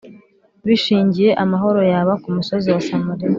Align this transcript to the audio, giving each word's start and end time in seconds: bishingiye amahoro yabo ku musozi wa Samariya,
bishingiye 0.65 1.29
amahoro 1.43 1.79
yabo 1.91 2.13
ku 2.21 2.29
musozi 2.37 2.67
wa 2.73 2.81
Samariya, 2.87 3.29